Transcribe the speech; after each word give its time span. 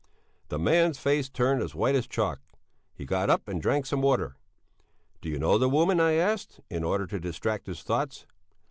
The 0.49 0.57
man's 0.57 0.97
face 0.97 1.29
turned 1.29 1.61
as 1.61 1.75
white 1.75 1.93
as 1.93 2.07
chalk. 2.07 2.41
He 2.91 3.05
got 3.05 3.29
up 3.29 3.47
and 3.47 3.61
drank 3.61 3.85
some 3.85 4.01
water. 4.01 4.35
"Did 5.21 5.29
you 5.29 5.37
know 5.37 5.59
the 5.59 5.69
woman?" 5.69 5.99
I 5.99 6.13
asked, 6.13 6.59
in 6.71 6.83
order 6.83 7.05
to 7.05 7.19
distract 7.19 7.67
his 7.67 7.83
thoughts. 7.83 8.25